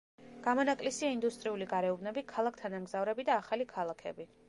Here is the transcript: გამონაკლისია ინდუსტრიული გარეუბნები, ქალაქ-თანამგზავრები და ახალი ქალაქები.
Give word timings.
გამონაკლისია 0.45 1.11
ინდუსტრიული 1.17 1.69
გარეუბნები, 1.75 2.25
ქალაქ-თანამგზავრები 2.35 3.31
და 3.33 3.41
ახალი 3.47 3.73
ქალაქები. 3.79 4.33